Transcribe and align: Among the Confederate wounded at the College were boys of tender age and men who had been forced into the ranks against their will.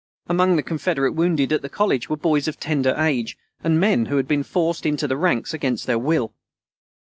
Among 0.25 0.55
the 0.55 0.63
Confederate 0.63 1.11
wounded 1.11 1.53
at 1.53 1.61
the 1.61 1.69
College 1.69 2.09
were 2.09 2.17
boys 2.17 2.47
of 2.47 2.59
tender 2.59 2.95
age 2.97 3.37
and 3.63 3.79
men 3.79 4.07
who 4.07 4.17
had 4.17 4.27
been 4.27 4.41
forced 4.41 4.83
into 4.83 5.07
the 5.07 5.15
ranks 5.15 5.53
against 5.53 5.85
their 5.85 5.99
will. 5.99 6.33